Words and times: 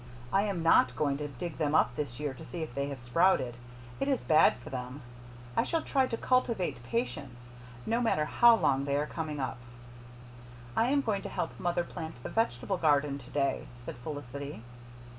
I 0.33 0.45
am 0.45 0.63
NOT 0.63 0.95
going 0.95 1.17
to 1.17 1.27
dig 1.27 1.59
them 1.59 1.75
up 1.75 1.95
this 1.95 2.19
year 2.19 2.33
to 2.33 2.43
see 2.43 2.63
if 2.63 2.73
they 2.73 2.87
have 2.89 2.99
sprouted. 2.99 3.53
It 3.99 4.07
is 4.07 4.23
bad 4.23 4.55
for 4.57 4.71
them. 4.71 5.03
I 5.55 5.61
shall 5.61 5.83
try 5.83 6.07
to 6.07 6.17
cultivate 6.17 6.81
patience, 6.81 7.53
no 7.85 8.01
matter 8.01 8.25
how 8.25 8.55
long 8.55 8.85
they 8.85 8.95
are 8.95 9.05
coming 9.05 9.39
up." 9.39 9.59
"I 10.75 10.87
am 10.87 11.01
going 11.01 11.21
to 11.21 11.29
help 11.29 11.59
mother 11.59 11.83
plant 11.83 12.15
the 12.23 12.29
vegetable 12.29 12.77
garden 12.77 13.19
to 13.19 13.29
day," 13.29 13.67
said 13.75 13.95
Felicity. 13.97 14.63